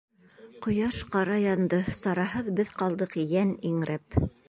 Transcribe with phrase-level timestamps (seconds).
[0.67, 4.25] Ҡояш ҡара янды Сараһыҙ беҙ ҡалдыҡ йән иңрәп.